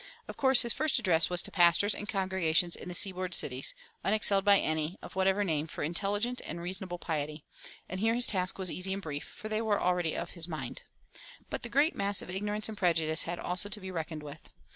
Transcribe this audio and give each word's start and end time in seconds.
Of 0.27 0.35
course 0.35 0.63
his 0.63 0.73
first 0.73 0.97
address 0.97 1.29
was 1.29 1.43
to 1.43 1.51
pastors 1.51 1.93
and 1.93 2.09
congregations 2.09 2.75
in 2.75 2.89
the 2.89 2.95
seaboard 2.95 3.35
cities, 3.35 3.75
unexcelled 4.03 4.43
by 4.43 4.57
any, 4.57 4.97
of 4.99 5.15
whatever 5.15 5.43
name, 5.43 5.67
for 5.67 5.83
intelligent 5.83 6.41
and 6.43 6.59
reasonable 6.59 6.97
piety; 6.97 7.45
and 7.87 7.99
here 7.99 8.15
his 8.15 8.25
task 8.25 8.57
was 8.57 8.71
easy 8.71 8.93
and 8.93 9.01
brief, 9.03 9.25
for 9.27 9.47
they 9.47 9.61
were 9.61 9.79
already 9.79 10.15
of 10.17 10.31
his 10.31 10.47
mind. 10.47 10.81
But 11.51 11.61
the 11.61 11.69
great 11.69 11.93
mass 11.95 12.23
of 12.23 12.31
ignorance 12.31 12.67
and 12.67 12.75
prejudice 12.79 13.29
had 13.29 13.37
also 13.37 13.69
to 13.69 13.79
be 13.79 13.91
reckoned 13.91 14.23
with. 14.23 14.49